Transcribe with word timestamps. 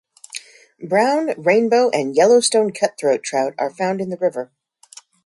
Brown, 0.83 1.35
rainbow 1.39 1.91
and 1.91 2.15
Yellowstone 2.15 2.71
cutthroat 2.71 3.21
trout 3.21 3.53
are 3.59 3.69
found 3.69 4.01
in 4.01 4.09
the 4.09 4.17
river. 4.17 4.51